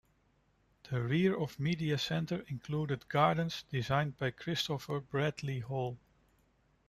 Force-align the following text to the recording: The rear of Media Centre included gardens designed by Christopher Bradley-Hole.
The 0.89 0.99
rear 0.99 1.37
of 1.39 1.59
Media 1.59 1.95
Centre 1.99 2.43
included 2.47 3.07
gardens 3.07 3.65
designed 3.69 4.17
by 4.17 4.31
Christopher 4.31 4.99
Bradley-Hole. 4.99 5.95